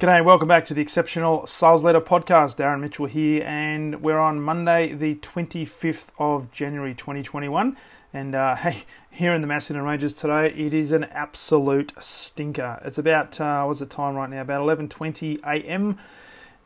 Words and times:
G'day, 0.00 0.24
welcome 0.24 0.48
back 0.48 0.64
to 0.64 0.72
the 0.72 0.80
Exceptional 0.80 1.46
Sales 1.46 1.84
Leader 1.84 2.00
Podcast. 2.00 2.56
Darren 2.56 2.80
Mitchell 2.80 3.04
here, 3.04 3.44
and 3.44 4.00
we're 4.00 4.18
on 4.18 4.40
Monday, 4.40 4.94
the 4.94 5.16
25th 5.16 6.06
of 6.18 6.50
January 6.50 6.94
2021. 6.94 7.76
And 8.14 8.34
uh, 8.34 8.56
hey, 8.56 8.84
here 9.10 9.34
in 9.34 9.42
the 9.42 9.46
Macedon 9.46 9.82
Ranges 9.82 10.14
today, 10.14 10.54
it 10.56 10.72
is 10.72 10.92
an 10.92 11.04
absolute 11.04 11.92
stinker. 12.00 12.80
It's 12.82 12.96
about 12.96 13.38
uh, 13.42 13.64
what's 13.64 13.80
the 13.80 13.84
time 13.84 14.14
right 14.14 14.30
now? 14.30 14.40
About 14.40 14.62
11:20 14.62 15.42
a.m 15.42 15.98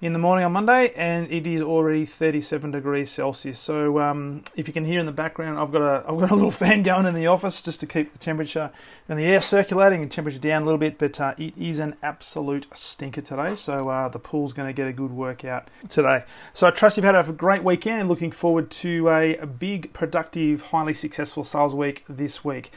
in 0.04 0.12
the 0.12 0.18
morning 0.18 0.44
on 0.44 0.52
Monday, 0.52 0.92
and 0.96 1.30
it 1.32 1.46
is 1.46 1.62
already 1.62 2.04
37 2.04 2.72
degrees 2.72 3.10
Celsius. 3.10 3.58
So 3.58 3.98
um, 4.00 4.42
if 4.54 4.68
you 4.68 4.74
can 4.74 4.84
hear 4.84 5.00
in 5.00 5.06
the 5.06 5.12
background, 5.12 5.58
I've 5.58 5.72
got 5.72 5.80
a 5.80 6.04
I've 6.06 6.18
got 6.18 6.30
a 6.30 6.34
little 6.36 6.50
fan 6.50 6.82
going 6.82 7.06
in 7.06 7.14
the 7.14 7.26
office 7.26 7.62
just 7.62 7.80
to 7.80 7.86
keep 7.86 8.12
the 8.12 8.18
temperature 8.18 8.70
and 9.08 9.18
the 9.18 9.24
air 9.24 9.40
circulating 9.40 10.02
and 10.02 10.10
temperature 10.10 10.38
down 10.38 10.62
a 10.62 10.64
little 10.66 10.78
bit. 10.78 10.98
But 10.98 11.18
uh, 11.20 11.34
it 11.38 11.56
is 11.56 11.78
an 11.78 11.96
absolute 12.02 12.66
stinker 12.74 13.22
today. 13.22 13.54
So 13.54 13.88
uh, 13.88 14.08
the 14.08 14.18
pool's 14.18 14.52
going 14.52 14.68
to 14.68 14.74
get 14.74 14.86
a 14.86 14.92
good 14.92 15.12
workout 15.12 15.70
today. 15.88 16.24
So 16.52 16.66
I 16.66 16.70
trust 16.70 16.98
you've 16.98 17.04
had 17.04 17.16
a 17.16 17.32
great 17.32 17.64
weekend. 17.64 18.08
Looking 18.08 18.30
forward 18.30 18.70
to 18.72 19.08
a, 19.08 19.36
a 19.38 19.46
big, 19.46 19.94
productive, 19.94 20.60
highly 20.60 20.92
successful 20.92 21.44
sales 21.44 21.74
week 21.74 22.04
this 22.08 22.44
week. 22.44 22.72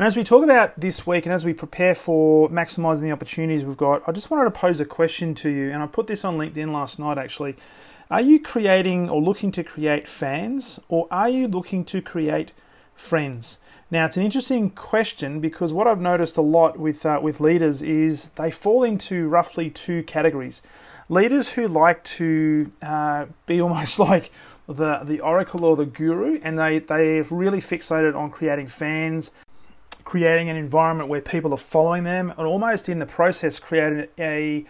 And 0.00 0.06
as 0.06 0.16
we 0.16 0.24
talk 0.24 0.42
about 0.42 0.80
this 0.80 1.06
week 1.06 1.26
and 1.26 1.32
as 1.34 1.44
we 1.44 1.52
prepare 1.52 1.94
for 1.94 2.48
maximizing 2.48 3.02
the 3.02 3.12
opportunities 3.12 3.66
we've 3.66 3.76
got, 3.76 4.02
I 4.08 4.12
just 4.12 4.30
wanted 4.30 4.44
to 4.44 4.50
pose 4.50 4.80
a 4.80 4.86
question 4.86 5.34
to 5.34 5.50
you. 5.50 5.72
And 5.72 5.82
I 5.82 5.86
put 5.86 6.06
this 6.06 6.24
on 6.24 6.38
LinkedIn 6.38 6.72
last 6.72 6.98
night 6.98 7.18
actually. 7.18 7.54
Are 8.10 8.22
you 8.22 8.40
creating 8.40 9.10
or 9.10 9.20
looking 9.20 9.52
to 9.52 9.62
create 9.62 10.08
fans 10.08 10.80
or 10.88 11.06
are 11.10 11.28
you 11.28 11.48
looking 11.48 11.84
to 11.84 12.00
create 12.00 12.54
friends? 12.94 13.58
Now, 13.90 14.06
it's 14.06 14.16
an 14.16 14.22
interesting 14.22 14.70
question 14.70 15.38
because 15.38 15.74
what 15.74 15.86
I've 15.86 16.00
noticed 16.00 16.38
a 16.38 16.40
lot 16.40 16.78
with, 16.78 17.04
uh, 17.04 17.20
with 17.22 17.38
leaders 17.38 17.82
is 17.82 18.30
they 18.36 18.50
fall 18.50 18.84
into 18.84 19.28
roughly 19.28 19.68
two 19.68 20.02
categories. 20.04 20.62
Leaders 21.10 21.52
who 21.52 21.68
like 21.68 22.02
to 22.04 22.72
uh, 22.80 23.26
be 23.44 23.60
almost 23.60 23.98
like 23.98 24.32
the, 24.66 25.00
the 25.04 25.20
oracle 25.20 25.66
or 25.66 25.76
the 25.76 25.84
guru, 25.84 26.40
and 26.42 26.58
they, 26.58 26.78
they're 26.78 27.24
really 27.24 27.60
fixated 27.60 28.16
on 28.16 28.30
creating 28.30 28.68
fans, 28.68 29.30
creating 30.04 30.48
an 30.48 30.56
environment 30.56 31.08
where 31.08 31.20
people 31.20 31.52
are 31.52 31.58
following 31.58 32.04
them, 32.04 32.30
and 32.30 32.46
almost 32.46 32.88
in 32.88 32.98
the 32.98 33.06
process 33.06 33.58
creating 33.58 34.06
a 34.18 34.64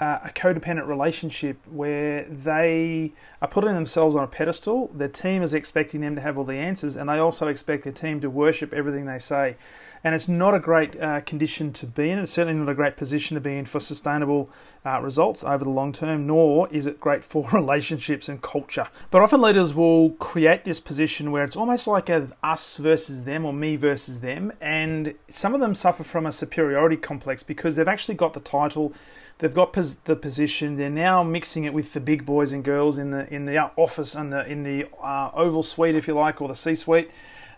uh, 0.00 0.18
a 0.24 0.28
codependent 0.30 0.88
relationship 0.88 1.56
where 1.70 2.24
they 2.24 3.12
are 3.40 3.46
putting 3.46 3.74
themselves 3.74 4.16
on 4.16 4.24
a 4.24 4.26
pedestal. 4.26 4.90
Their 4.92 5.08
team 5.08 5.42
is 5.42 5.54
expecting 5.54 6.00
them 6.00 6.16
to 6.16 6.20
have 6.20 6.36
all 6.36 6.44
the 6.44 6.56
answers, 6.56 6.96
and 6.96 7.08
they 7.08 7.18
also 7.18 7.46
expect 7.46 7.84
their 7.84 7.92
team 7.92 8.20
to 8.20 8.28
worship 8.28 8.72
everything 8.72 9.06
they 9.06 9.20
say 9.20 9.56
and 10.04 10.14
it's 10.14 10.28
not 10.28 10.54
a 10.54 10.60
great 10.60 11.00
uh, 11.00 11.22
condition 11.22 11.72
to 11.72 11.86
be 11.86 12.10
in. 12.10 12.18
It's 12.18 12.32
certainly 12.32 12.60
not 12.60 12.70
a 12.70 12.74
great 12.74 12.98
position 12.98 13.36
to 13.36 13.40
be 13.40 13.56
in 13.56 13.64
for 13.64 13.80
sustainable 13.80 14.50
uh, 14.84 15.00
results 15.00 15.42
over 15.42 15.64
the 15.64 15.70
long 15.70 15.92
term, 15.92 16.26
nor 16.26 16.68
is 16.68 16.86
it 16.86 17.00
great 17.00 17.24
for 17.24 17.48
relationships 17.52 18.28
and 18.28 18.42
culture. 18.42 18.86
But 19.10 19.22
often 19.22 19.40
leaders 19.40 19.72
will 19.72 20.10
create 20.10 20.64
this 20.64 20.78
position 20.78 21.32
where 21.32 21.42
it's 21.42 21.56
almost 21.56 21.86
like 21.86 22.10
a 22.10 22.28
us 22.42 22.76
versus 22.76 23.24
them 23.24 23.46
or 23.46 23.54
me 23.54 23.76
versus 23.76 24.20
them, 24.20 24.52
and 24.60 25.14
some 25.30 25.54
of 25.54 25.60
them 25.60 25.74
suffer 25.74 26.04
from 26.04 26.26
a 26.26 26.32
superiority 26.32 26.98
complex 26.98 27.42
because 27.42 27.76
they've 27.76 27.88
actually 27.88 28.16
got 28.16 28.34
the 28.34 28.40
title. 28.40 28.92
They've 29.38 29.52
got 29.52 29.72
pos- 29.72 29.96
the 30.04 30.16
position. 30.16 30.76
They're 30.76 30.90
now 30.90 31.22
mixing 31.22 31.64
it 31.64 31.72
with 31.72 31.94
the 31.94 32.00
big 32.00 32.26
boys 32.26 32.52
and 32.52 32.62
girls 32.62 32.98
in 32.98 33.10
the 33.10 33.32
in 33.34 33.46
the 33.46 33.58
office 33.76 34.14
and 34.14 34.30
the 34.30 34.46
in 34.46 34.64
the 34.64 34.86
uh, 35.02 35.30
oval 35.34 35.62
suite, 35.62 35.96
if 35.96 36.06
you 36.06 36.14
like, 36.14 36.42
or 36.42 36.48
the 36.48 36.54
C 36.54 36.74
suite, 36.74 37.10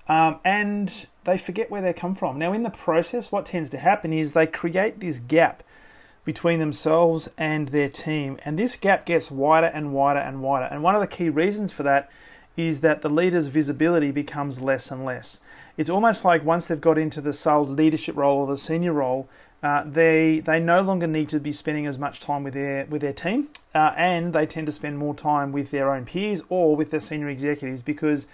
um, 0.08 0.38
and 0.44 1.06
they 1.24 1.38
forget 1.38 1.70
where 1.70 1.82
they 1.82 1.92
come 1.92 2.14
from. 2.14 2.38
Now, 2.38 2.52
in 2.52 2.62
the 2.62 2.70
process, 2.70 3.32
what 3.32 3.46
tends 3.46 3.70
to 3.70 3.78
happen 3.78 4.12
is 4.12 4.32
they 4.32 4.46
create 4.46 5.00
this 5.00 5.18
gap 5.18 5.62
between 6.24 6.58
themselves 6.58 7.28
and 7.38 7.68
their 7.68 7.88
team, 7.88 8.38
and 8.44 8.58
this 8.58 8.76
gap 8.76 9.06
gets 9.06 9.30
wider 9.30 9.68
and 9.68 9.92
wider 9.92 10.20
and 10.20 10.42
wider. 10.42 10.66
And 10.66 10.82
one 10.82 10.94
of 10.94 11.00
the 11.00 11.06
key 11.06 11.28
reasons 11.28 11.72
for 11.72 11.84
that 11.84 12.10
is 12.56 12.80
that 12.80 13.02
the 13.02 13.10
leader's 13.10 13.48
visibility 13.48 14.10
becomes 14.10 14.60
less 14.60 14.90
and 14.90 15.04
less. 15.04 15.40
It's 15.76 15.90
almost 15.90 16.24
like 16.24 16.44
once 16.44 16.66
they've 16.66 16.80
got 16.80 16.98
into 16.98 17.20
the 17.20 17.34
sales 17.34 17.68
leadership 17.68 18.16
role 18.16 18.38
or 18.38 18.46
the 18.46 18.56
senior 18.56 18.94
role, 18.94 19.28
uh, 19.62 19.84
they 19.84 20.40
they 20.40 20.60
no 20.60 20.80
longer 20.80 21.06
need 21.06 21.28
to 21.30 21.40
be 21.40 21.52
spending 21.52 21.86
as 21.86 21.98
much 21.98 22.20
time 22.20 22.44
with 22.44 22.54
their 22.54 22.86
with 22.86 23.02
their 23.02 23.12
team, 23.12 23.48
uh, 23.74 23.92
and 23.96 24.32
they 24.32 24.46
tend 24.46 24.66
to 24.66 24.72
spend 24.72 24.98
more 24.98 25.14
time 25.14 25.52
with 25.52 25.70
their 25.70 25.92
own 25.92 26.04
peers 26.04 26.42
or 26.48 26.76
with 26.76 26.90
their 26.90 27.00
senior 27.00 27.28
executives 27.28 27.82
because 27.82 28.26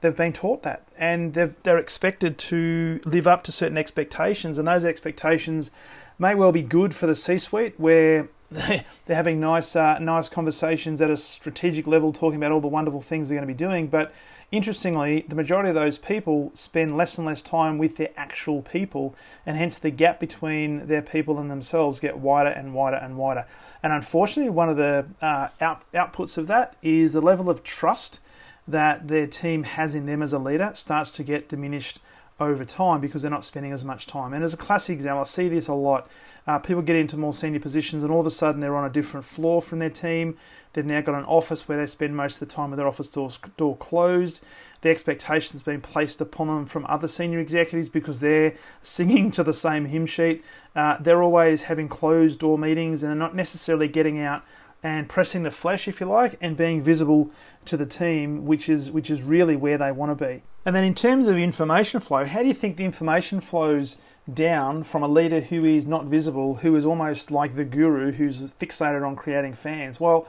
they've 0.00 0.16
been 0.16 0.32
taught 0.32 0.62
that 0.62 0.86
and 0.98 1.34
they're 1.34 1.78
expected 1.78 2.38
to 2.38 3.00
live 3.04 3.26
up 3.26 3.44
to 3.44 3.52
certain 3.52 3.78
expectations 3.78 4.58
and 4.58 4.66
those 4.66 4.84
expectations 4.84 5.70
may 6.18 6.34
well 6.34 6.52
be 6.52 6.62
good 6.62 6.94
for 6.94 7.06
the 7.06 7.14
c-suite 7.14 7.74
where 7.78 8.28
they're 8.50 8.84
having 9.08 9.40
nice 9.40 9.74
uh, 9.74 9.98
nice 9.98 10.28
conversations 10.28 11.00
at 11.00 11.10
a 11.10 11.16
strategic 11.16 11.86
level 11.86 12.12
talking 12.12 12.36
about 12.36 12.52
all 12.52 12.60
the 12.60 12.68
wonderful 12.68 13.00
things 13.00 13.28
they're 13.28 13.36
going 13.36 13.46
to 13.46 13.52
be 13.52 13.56
doing 13.56 13.86
but 13.86 14.12
interestingly 14.52 15.24
the 15.28 15.34
majority 15.34 15.68
of 15.68 15.74
those 15.74 15.98
people 15.98 16.50
spend 16.54 16.96
less 16.96 17.18
and 17.18 17.26
less 17.26 17.42
time 17.42 17.78
with 17.78 17.96
their 17.96 18.10
actual 18.16 18.62
people 18.62 19.14
and 19.44 19.56
hence 19.56 19.78
the 19.78 19.90
gap 19.90 20.20
between 20.20 20.86
their 20.86 21.02
people 21.02 21.38
and 21.38 21.50
themselves 21.50 21.98
get 21.98 22.18
wider 22.18 22.50
and 22.50 22.72
wider 22.72 22.96
and 22.96 23.16
wider. 23.16 23.44
And 23.82 23.92
unfortunately 23.92 24.50
one 24.50 24.68
of 24.68 24.76
the 24.76 25.06
uh, 25.20 25.48
out, 25.60 25.82
outputs 25.92 26.38
of 26.38 26.46
that 26.46 26.76
is 26.82 27.12
the 27.12 27.20
level 27.20 27.50
of 27.50 27.64
trust 27.64 28.20
that 28.68 29.08
their 29.08 29.26
team 29.26 29.62
has 29.62 29.94
in 29.94 30.06
them 30.06 30.22
as 30.22 30.32
a 30.32 30.38
leader 30.38 30.72
starts 30.74 31.10
to 31.12 31.22
get 31.22 31.48
diminished 31.48 32.00
over 32.38 32.64
time 32.64 33.00
because 33.00 33.22
they're 33.22 33.30
not 33.30 33.44
spending 33.44 33.72
as 33.72 33.84
much 33.84 34.06
time. 34.06 34.34
And 34.34 34.44
as 34.44 34.52
a 34.52 34.58
classic 34.58 34.94
example, 34.94 35.20
I 35.20 35.24
see 35.24 35.48
this 35.48 35.68
a 35.68 35.74
lot. 35.74 36.08
Uh, 36.46 36.58
people 36.58 36.82
get 36.82 36.96
into 36.96 37.16
more 37.16 37.34
senior 37.34 37.60
positions 37.60 38.04
and 38.04 38.12
all 38.12 38.20
of 38.20 38.26
a 38.26 38.30
sudden 38.30 38.60
they're 38.60 38.76
on 38.76 38.84
a 38.84 38.92
different 38.92 39.24
floor 39.24 39.62
from 39.62 39.78
their 39.78 39.90
team. 39.90 40.36
They've 40.72 40.84
now 40.84 41.00
got 41.00 41.14
an 41.14 41.24
office 41.24 41.66
where 41.66 41.78
they 41.78 41.86
spend 41.86 42.14
most 42.14 42.40
of 42.40 42.48
the 42.48 42.54
time 42.54 42.70
with 42.70 42.76
their 42.76 42.86
office 42.86 43.08
doors, 43.08 43.38
door 43.56 43.76
closed. 43.76 44.44
The 44.82 44.90
expectations 44.90 45.62
being 45.62 45.80
placed 45.80 46.20
upon 46.20 46.48
them 46.48 46.66
from 46.66 46.84
other 46.86 47.08
senior 47.08 47.40
executives 47.40 47.88
because 47.88 48.20
they're 48.20 48.54
singing 48.82 49.30
to 49.32 49.42
the 49.42 49.54
same 49.54 49.86
hymn 49.86 50.06
sheet. 50.06 50.44
Uh, 50.74 50.98
they're 51.00 51.22
always 51.22 51.62
having 51.62 51.88
closed 51.88 52.40
door 52.40 52.58
meetings 52.58 53.02
and 53.02 53.10
they're 53.10 53.16
not 53.16 53.34
necessarily 53.34 53.88
getting 53.88 54.20
out 54.20 54.44
and 54.82 55.08
pressing 55.08 55.42
the 55.42 55.50
flesh, 55.50 55.88
if 55.88 56.00
you 56.00 56.06
like, 56.06 56.36
and 56.40 56.56
being 56.56 56.82
visible 56.82 57.30
to 57.64 57.76
the 57.76 57.86
team, 57.86 58.46
which 58.46 58.68
is 58.68 58.90
which 58.90 59.10
is 59.10 59.22
really 59.22 59.56
where 59.56 59.78
they 59.78 59.92
want 59.92 60.16
to 60.16 60.24
be. 60.24 60.42
And 60.64 60.74
then 60.74 60.84
in 60.84 60.94
terms 60.94 61.28
of 61.28 61.36
information 61.36 62.00
flow, 62.00 62.24
how 62.24 62.42
do 62.42 62.48
you 62.48 62.54
think 62.54 62.76
the 62.76 62.84
information 62.84 63.40
flows 63.40 63.96
down 64.32 64.82
from 64.82 65.02
a 65.02 65.08
leader 65.08 65.40
who 65.40 65.64
is 65.64 65.86
not 65.86 66.06
visible, 66.06 66.56
who 66.56 66.74
is 66.76 66.84
almost 66.84 67.30
like 67.30 67.54
the 67.54 67.64
guru, 67.64 68.12
who's 68.12 68.52
fixated 68.52 69.06
on 69.06 69.16
creating 69.16 69.54
fans? 69.54 70.00
Well, 70.00 70.26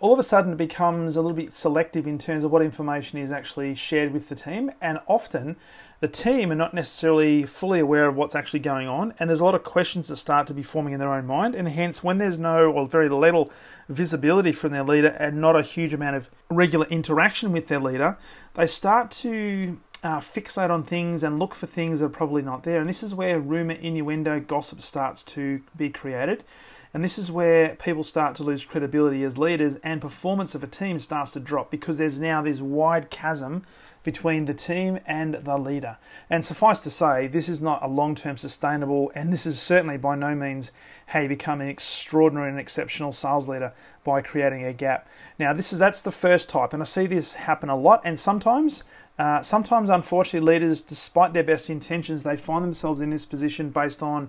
all 0.00 0.12
of 0.12 0.18
a 0.18 0.22
sudden 0.22 0.52
it 0.52 0.58
becomes 0.58 1.16
a 1.16 1.22
little 1.22 1.36
bit 1.36 1.54
selective 1.54 2.06
in 2.06 2.18
terms 2.18 2.44
of 2.44 2.50
what 2.50 2.62
information 2.62 3.18
is 3.18 3.32
actually 3.32 3.74
shared 3.74 4.12
with 4.12 4.28
the 4.28 4.34
team, 4.34 4.70
and 4.80 4.98
often 5.06 5.56
the 6.00 6.08
team 6.08 6.52
are 6.52 6.56
not 6.56 6.74
necessarily 6.74 7.44
fully 7.44 7.80
aware 7.80 8.06
of 8.06 8.16
what's 8.16 8.34
actually 8.34 8.60
going 8.60 8.86
on, 8.86 9.14
and 9.18 9.30
there's 9.30 9.40
a 9.40 9.44
lot 9.44 9.54
of 9.54 9.62
questions 9.62 10.08
that 10.08 10.16
start 10.16 10.46
to 10.46 10.54
be 10.54 10.62
forming 10.62 10.92
in 10.92 11.00
their 11.00 11.12
own 11.12 11.26
mind, 11.26 11.54
and 11.54 11.68
hence, 11.68 12.04
when 12.04 12.18
there's 12.18 12.38
no 12.38 12.70
or 12.70 12.86
very 12.86 13.08
little 13.08 13.50
visibility 13.88 14.52
from 14.52 14.72
their 14.72 14.84
leader 14.84 15.08
and 15.08 15.40
not 15.40 15.56
a 15.56 15.62
huge 15.62 15.94
amount 15.94 16.16
of 16.16 16.28
regular 16.50 16.86
interaction 16.88 17.52
with 17.52 17.68
their 17.68 17.80
leader, 17.80 18.18
they 18.54 18.66
start 18.66 19.10
to 19.10 19.78
uh, 20.02 20.20
fixate 20.20 20.70
on 20.70 20.82
things 20.82 21.22
and 21.22 21.38
look 21.38 21.54
for 21.54 21.66
things 21.66 22.00
that 22.00 22.06
are 22.06 22.10
probably 22.10 22.42
not 22.42 22.64
there, 22.64 22.80
and 22.80 22.88
this 22.88 23.02
is 23.02 23.14
where 23.14 23.40
rumor, 23.40 23.74
innuendo, 23.74 24.38
gossip 24.40 24.82
starts 24.82 25.22
to 25.22 25.62
be 25.76 25.88
created. 25.88 26.44
And 26.94 27.04
this 27.04 27.18
is 27.18 27.30
where 27.30 27.74
people 27.76 28.02
start 28.02 28.34
to 28.36 28.42
lose 28.42 28.64
credibility 28.64 29.22
as 29.24 29.36
leaders, 29.36 29.76
and 29.82 30.00
performance 30.00 30.54
of 30.54 30.62
a 30.62 30.66
team 30.66 30.98
starts 30.98 31.32
to 31.32 31.40
drop 31.40 31.70
because 31.70 31.98
there's 31.98 32.20
now 32.20 32.42
this 32.42 32.60
wide 32.60 33.10
chasm 33.10 33.64
between 34.06 34.44
the 34.44 34.54
team 34.54 35.00
and 35.04 35.34
the 35.34 35.58
leader. 35.58 35.98
And 36.30 36.44
suffice 36.44 36.78
to 36.80 36.90
say, 36.90 37.26
this 37.26 37.48
is 37.48 37.60
not 37.60 37.82
a 37.82 37.88
long 37.88 38.14
term 38.14 38.36
sustainable, 38.36 39.10
and 39.16 39.32
this 39.32 39.44
is 39.46 39.60
certainly 39.60 39.98
by 39.98 40.14
no 40.14 40.34
means 40.34 40.70
how 41.06 41.20
you 41.20 41.28
become 41.28 41.60
an 41.60 41.68
extraordinary 41.68 42.48
and 42.48 42.58
exceptional 42.58 43.12
sales 43.12 43.48
leader 43.48 43.72
by 44.04 44.22
creating 44.22 44.64
a 44.64 44.72
gap. 44.72 45.08
Now, 45.40 45.52
this 45.52 45.72
is 45.72 45.80
that's 45.80 46.00
the 46.00 46.12
first 46.12 46.48
type, 46.48 46.72
and 46.72 46.80
I 46.80 46.86
see 46.86 47.06
this 47.06 47.34
happen 47.34 47.68
a 47.68 47.76
lot, 47.76 48.00
and 48.04 48.18
sometimes. 48.18 48.84
Uh, 49.18 49.40
sometimes, 49.40 49.88
unfortunately, 49.88 50.46
leaders, 50.46 50.82
despite 50.82 51.32
their 51.32 51.42
best 51.42 51.70
intentions, 51.70 52.22
they 52.22 52.36
find 52.36 52.62
themselves 52.62 53.00
in 53.00 53.08
this 53.08 53.24
position 53.24 53.70
based 53.70 54.02
on 54.02 54.28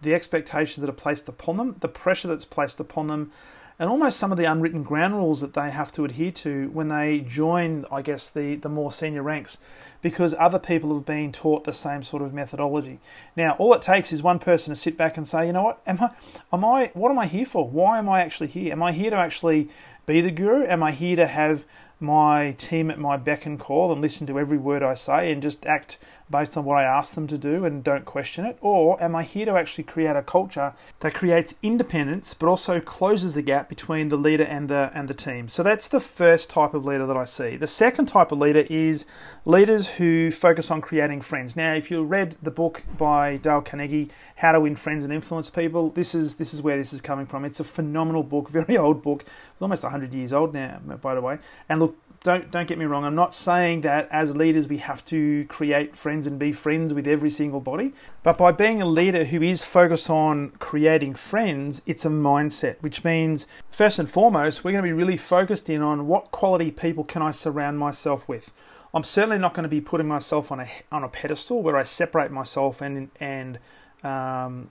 the 0.00 0.14
expectations 0.14 0.76
that 0.76 0.90
are 0.90 0.92
placed 0.92 1.28
upon 1.28 1.56
them, 1.56 1.76
the 1.80 1.88
pressure 1.88 2.28
that's 2.28 2.44
placed 2.44 2.80
upon 2.80 3.08
them, 3.08 3.32
and 3.78 3.88
almost 3.88 4.18
some 4.18 4.32
of 4.32 4.38
the 4.38 4.44
unwritten 4.44 4.82
ground 4.82 5.14
rules 5.14 5.40
that 5.40 5.52
they 5.52 5.70
have 5.70 5.92
to 5.92 6.04
adhere 6.04 6.32
to 6.32 6.68
when 6.70 6.88
they 6.88 7.20
join, 7.20 7.84
I 7.92 8.02
guess, 8.02 8.28
the, 8.28 8.56
the 8.56 8.68
more 8.68 8.90
senior 8.90 9.22
ranks, 9.22 9.58
because 10.02 10.34
other 10.38 10.58
people 10.58 10.92
have 10.94 11.06
been 11.06 11.30
taught 11.30 11.64
the 11.64 11.72
same 11.72 12.02
sort 12.02 12.22
of 12.22 12.34
methodology. 12.34 12.98
Now, 13.36 13.52
all 13.52 13.72
it 13.74 13.82
takes 13.82 14.12
is 14.12 14.22
one 14.22 14.40
person 14.40 14.74
to 14.74 14.80
sit 14.80 14.96
back 14.96 15.16
and 15.16 15.26
say, 15.26 15.46
you 15.46 15.52
know 15.52 15.62
what, 15.62 15.82
am 15.86 16.00
I, 16.00 16.10
am 16.52 16.64
I, 16.64 16.90
what 16.94 17.10
am 17.10 17.18
I 17.18 17.26
here 17.26 17.46
for? 17.46 17.68
Why 17.68 17.98
am 17.98 18.08
I 18.08 18.20
actually 18.20 18.48
here? 18.48 18.72
Am 18.72 18.82
I 18.82 18.92
here 18.92 19.10
to 19.10 19.16
actually 19.16 19.68
be 20.06 20.20
the 20.20 20.30
guru? 20.32 20.66
Am 20.66 20.82
I 20.82 20.90
here 20.90 21.16
to 21.16 21.26
have 21.28 21.64
my 22.00 22.52
team 22.52 22.90
at 22.90 22.98
my 22.98 23.16
beck 23.16 23.46
and 23.46 23.58
call 23.58 23.92
and 23.92 24.00
listen 24.00 24.26
to 24.26 24.38
every 24.38 24.58
word 24.58 24.82
I 24.82 24.94
say 24.94 25.32
and 25.32 25.42
just 25.42 25.66
act 25.66 25.98
based 26.30 26.56
on 26.56 26.64
what 26.64 26.78
I 26.78 26.82
ask 26.82 27.14
them 27.14 27.26
to 27.28 27.38
do 27.38 27.64
and 27.64 27.82
don't 27.82 28.04
question 28.04 28.44
it? 28.44 28.58
Or 28.60 29.02
am 29.02 29.16
I 29.16 29.22
here 29.22 29.46
to 29.46 29.56
actually 29.56 29.84
create 29.84 30.16
a 30.16 30.22
culture 30.22 30.74
that 31.00 31.14
creates 31.14 31.54
independence 31.62 32.34
but 32.34 32.48
also 32.48 32.80
closes 32.80 33.34
the 33.34 33.42
gap 33.42 33.68
between 33.68 34.08
the 34.08 34.16
leader 34.16 34.44
and 34.44 34.68
the 34.68 34.90
and 34.94 35.08
the 35.08 35.14
team? 35.14 35.48
So 35.48 35.62
that's 35.62 35.88
the 35.88 36.00
first 36.00 36.50
type 36.50 36.74
of 36.74 36.84
leader 36.84 37.06
that 37.06 37.16
I 37.16 37.24
see. 37.24 37.56
The 37.56 37.66
second 37.66 38.06
type 38.06 38.32
of 38.32 38.38
leader 38.38 38.66
is 38.68 39.06
leaders 39.44 39.86
who 39.86 40.30
focus 40.30 40.70
on 40.70 40.80
creating 40.80 41.22
friends. 41.22 41.56
Now, 41.56 41.74
if 41.74 41.90
you 41.90 42.02
read 42.02 42.36
the 42.42 42.50
book 42.50 42.82
by 42.96 43.36
Dale 43.36 43.62
Carnegie, 43.62 44.10
How 44.36 44.52
to 44.52 44.60
Win 44.60 44.76
Friends 44.76 45.04
and 45.04 45.12
Influence 45.12 45.50
People, 45.50 45.90
this 45.90 46.14
is 46.14 46.36
this 46.36 46.52
is 46.52 46.62
where 46.62 46.76
this 46.76 46.92
is 46.92 47.00
coming 47.00 47.26
from. 47.26 47.44
It's 47.44 47.60
a 47.60 47.64
phenomenal 47.64 48.22
book, 48.22 48.48
very 48.50 48.76
old 48.76 49.02
book. 49.02 49.22
It's 49.22 49.62
almost 49.62 49.82
100 49.82 50.12
years 50.12 50.32
old 50.32 50.54
now, 50.54 50.80
by 51.00 51.14
the 51.14 51.20
way. 51.20 51.38
And 51.68 51.80
look, 51.80 51.87
don't 52.22 52.50
don't 52.50 52.66
get 52.66 52.78
me 52.78 52.84
wrong. 52.84 53.04
I'm 53.04 53.14
not 53.14 53.32
saying 53.32 53.82
that 53.82 54.08
as 54.10 54.34
leaders 54.34 54.66
we 54.66 54.78
have 54.78 55.04
to 55.06 55.44
create 55.46 55.96
friends 55.96 56.26
and 56.26 56.38
be 56.38 56.52
friends 56.52 56.92
with 56.92 57.06
every 57.06 57.30
single 57.30 57.60
body, 57.60 57.92
but 58.22 58.36
by 58.36 58.52
being 58.52 58.82
a 58.82 58.86
leader 58.86 59.24
who 59.24 59.42
is 59.42 59.64
focused 59.64 60.10
on 60.10 60.50
creating 60.58 61.14
friends, 61.14 61.80
it's 61.86 62.04
a 62.04 62.08
mindset, 62.08 62.76
which 62.80 63.04
means 63.04 63.46
first 63.70 63.98
and 63.98 64.10
foremost 64.10 64.64
we're 64.64 64.72
going 64.72 64.82
to 64.82 64.88
be 64.88 64.92
really 64.92 65.16
focused 65.16 65.70
in 65.70 65.80
on 65.80 66.06
what 66.06 66.30
quality 66.30 66.70
people 66.70 67.04
can 67.04 67.22
I 67.22 67.30
surround 67.30 67.78
myself 67.78 68.26
with. 68.28 68.52
I'm 68.92 69.04
certainly 69.04 69.38
not 69.38 69.54
going 69.54 69.64
to 69.64 69.68
be 69.68 69.80
putting 69.80 70.08
myself 70.08 70.50
on 70.50 70.60
a 70.60 70.68
on 70.90 71.04
a 71.04 71.08
pedestal 71.08 71.62
where 71.62 71.76
I 71.76 71.84
separate 71.84 72.30
myself 72.30 72.80
and 72.80 73.10
and 73.20 73.58
um, 74.02 74.70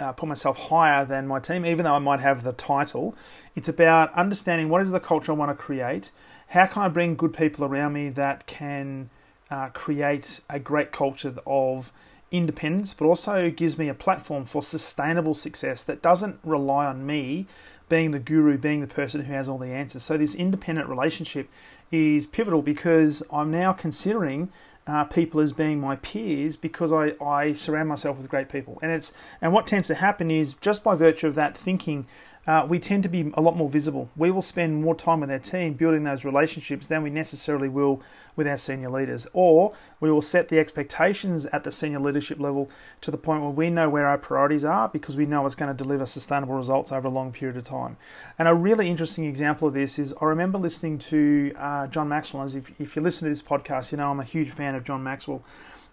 uh, 0.00 0.12
put 0.12 0.28
myself 0.28 0.56
higher 0.68 1.04
than 1.04 1.26
my 1.26 1.40
team, 1.40 1.66
even 1.66 1.84
though 1.84 1.94
I 1.94 1.98
might 1.98 2.20
have 2.20 2.44
the 2.44 2.52
title. 2.52 3.14
It's 3.54 3.68
about 3.68 4.12
understanding 4.14 4.68
what 4.68 4.80
is 4.82 4.90
the 4.90 5.00
culture 5.00 5.32
I 5.32 5.34
want 5.34 5.50
to 5.50 5.62
create 5.62 6.12
how 6.48 6.66
can 6.66 6.82
I 6.82 6.88
bring 6.88 7.14
good 7.14 7.34
people 7.34 7.64
around 7.64 7.92
me 7.92 8.08
that 8.10 8.46
can 8.46 9.10
uh, 9.50 9.68
create 9.68 10.40
a 10.48 10.58
great 10.58 10.92
culture 10.92 11.34
of 11.46 11.92
independence, 12.30 12.94
but 12.94 13.06
also 13.06 13.50
gives 13.50 13.78
me 13.78 13.88
a 13.88 13.94
platform 13.94 14.44
for 14.44 14.62
sustainable 14.62 15.34
success 15.34 15.82
that 15.84 16.02
doesn't 16.02 16.38
rely 16.44 16.86
on 16.86 17.06
me 17.06 17.46
being 17.88 18.10
the 18.10 18.18
guru, 18.18 18.58
being 18.58 18.80
the 18.80 18.86
person 18.86 19.24
who 19.24 19.32
has 19.32 19.48
all 19.48 19.58
the 19.58 19.68
answers. 19.68 20.02
So, 20.02 20.18
this 20.18 20.34
independent 20.34 20.88
relationship 20.88 21.48
is 21.90 22.26
pivotal 22.26 22.60
because 22.60 23.22
I'm 23.32 23.50
now 23.50 23.72
considering 23.72 24.50
uh, 24.86 25.04
people 25.04 25.40
as 25.40 25.52
being 25.52 25.80
my 25.80 25.96
peers 25.96 26.56
because 26.56 26.92
I, 26.92 27.12
I 27.22 27.52
surround 27.52 27.88
myself 27.88 28.16
with 28.16 28.28
great 28.28 28.48
people. 28.48 28.78
And 28.82 28.90
it's 28.90 29.12
and 29.40 29.52
what 29.52 29.66
tends 29.66 29.88
to 29.88 29.94
happen 29.94 30.30
is 30.30 30.54
just 30.54 30.82
by 30.82 30.94
virtue 30.94 31.26
of 31.26 31.34
that 31.34 31.56
thinking, 31.56 32.06
uh, 32.48 32.64
we 32.66 32.78
tend 32.78 33.02
to 33.02 33.10
be 33.10 33.30
a 33.34 33.42
lot 33.42 33.58
more 33.58 33.68
visible. 33.68 34.08
We 34.16 34.30
will 34.30 34.40
spend 34.40 34.82
more 34.82 34.94
time 34.94 35.20
with 35.20 35.30
our 35.30 35.38
team 35.38 35.74
building 35.74 36.04
those 36.04 36.24
relationships 36.24 36.86
than 36.86 37.02
we 37.02 37.10
necessarily 37.10 37.68
will 37.68 38.00
with 38.36 38.48
our 38.48 38.56
senior 38.56 38.88
leaders. 38.88 39.26
Or 39.34 39.74
we 40.00 40.10
will 40.10 40.22
set 40.22 40.48
the 40.48 40.58
expectations 40.58 41.44
at 41.46 41.62
the 41.62 41.70
senior 41.70 42.00
leadership 42.00 42.40
level 42.40 42.70
to 43.02 43.10
the 43.10 43.18
point 43.18 43.42
where 43.42 43.50
we 43.50 43.68
know 43.68 43.90
where 43.90 44.06
our 44.06 44.16
priorities 44.16 44.64
are 44.64 44.88
because 44.88 45.14
we 45.14 45.26
know 45.26 45.44
it's 45.44 45.54
going 45.54 45.70
to 45.70 45.76
deliver 45.76 46.06
sustainable 46.06 46.54
results 46.54 46.90
over 46.90 47.08
a 47.08 47.10
long 47.10 47.32
period 47.32 47.58
of 47.58 47.64
time. 47.64 47.98
And 48.38 48.48
a 48.48 48.54
really 48.54 48.88
interesting 48.88 49.26
example 49.26 49.68
of 49.68 49.74
this 49.74 49.98
is 49.98 50.14
I 50.18 50.24
remember 50.24 50.56
listening 50.56 50.96
to 51.00 51.52
uh, 51.54 51.86
John 51.88 52.08
Maxwell. 52.08 52.46
If, 52.46 52.72
if 52.80 52.96
you 52.96 53.02
listen 53.02 53.26
to 53.28 53.30
this 53.30 53.42
podcast, 53.42 53.92
you 53.92 53.98
know 53.98 54.10
I'm 54.10 54.20
a 54.20 54.24
huge 54.24 54.52
fan 54.52 54.74
of 54.74 54.84
John 54.84 55.02
Maxwell. 55.02 55.44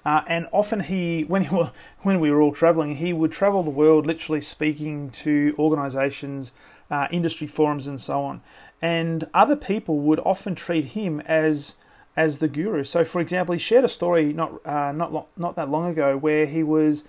Uh, 0.06 0.22
and 0.28 0.48
often 0.52 0.81
he, 0.81 1.24
when 1.24 1.44
he 1.44 1.56
were, 1.56 1.72
when 2.04 2.19
we 2.19 2.30
were 2.30 2.42
all 2.42 2.54
traveling, 2.54 2.98
he 2.98 3.12
would 3.12 3.31
travel 3.31 3.63
the 3.63 3.72
world, 3.72 4.06
literally 4.06 4.42
speaking 4.42 5.10
to 5.10 5.56
organisations, 5.57 6.52
uh, 6.92 7.07
industry 7.12 7.48
forums, 7.48 7.88
and 7.88 8.00
so 8.00 8.22
on. 8.22 8.42
And 8.81 9.28
other 9.34 9.56
people 9.56 10.00
would 10.00 10.19
often 10.19 10.56
treat 10.56 10.86
him 10.86 11.22
as 11.22 11.75
as 12.18 12.40
the 12.40 12.48
guru. 12.48 12.84
So, 12.84 13.04
for 13.04 13.19
example, 13.19 13.54
he 13.54 13.60
shared 13.60 13.84
a 13.84 13.90
story 13.90 14.31
not 14.31 14.66
uh, 14.66 14.92
not 14.92 15.12
lo- 15.12 15.28
not 15.36 15.56
that 15.56 15.69
long 15.69 15.90
ago 15.90 16.16
where 16.18 16.46
he 16.46 16.62
was 16.63 17.04